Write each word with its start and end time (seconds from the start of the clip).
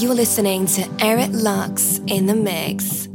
You're 0.00 0.14
listening 0.14 0.64
to 0.64 0.88
Eric 1.00 1.28
Lux 1.30 2.00
in 2.06 2.24
the 2.24 2.34
mix. 2.34 3.09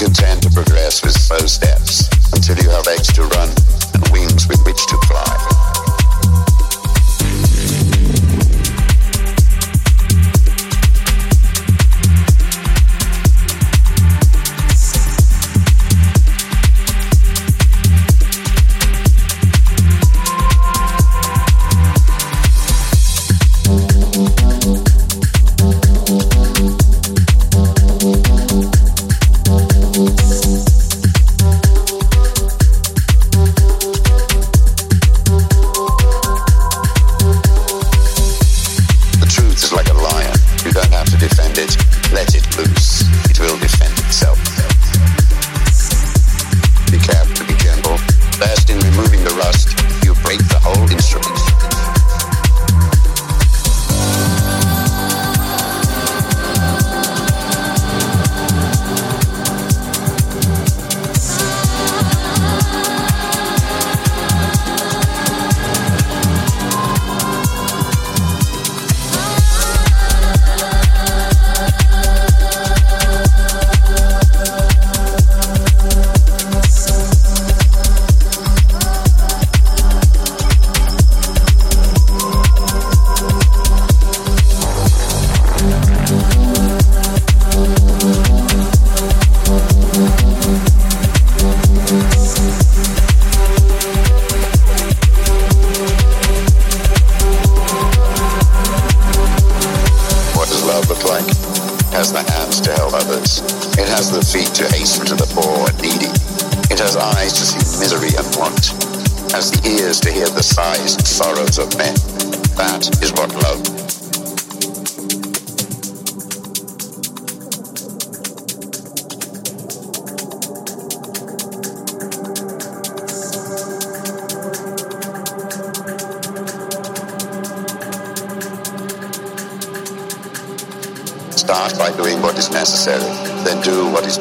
Content 0.00 0.42
to 0.42 0.48
progress 0.48 1.02
with 1.04 1.12
slow 1.12 1.46
steps 1.46 2.08
until 2.32 2.56
you 2.56 2.70
have 2.70 2.86
legs 2.86 3.12
to 3.12 3.22
run 3.22 3.50
and 3.92 4.08
wings 4.08 4.48
with 4.48 4.64
which 4.64 4.86
to 4.86 4.96
fly. 5.06 5.49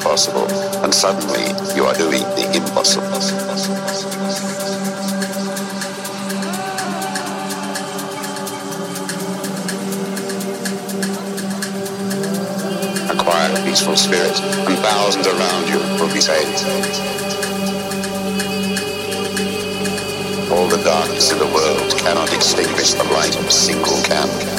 possible, 0.02 0.48
and 0.84 0.94
suddenly 0.94 1.48
you 1.76 1.84
are 1.86 1.94
doing 1.94 2.24
the 2.36 2.46
impossible. 2.56 3.06
A 13.10 13.16
quiet, 13.16 13.66
peaceful 13.66 13.96
spirit, 13.96 14.40
and 14.68 14.78
thousands 14.80 15.28
around 15.28 15.68
you 15.70 15.80
will 16.00 16.14
be 16.14 16.22
saved. 16.22 16.64
All 20.52 20.68
the 20.68 20.82
darkness 20.84 21.32
in 21.32 21.40
the 21.40 21.48
world 21.48 21.98
cannot 21.98 22.34
extinguish 22.34 22.94
the 22.94 23.04
light 23.06 23.36
of 23.38 23.46
a 23.46 23.52
single 23.52 24.02
candle. 24.04 24.59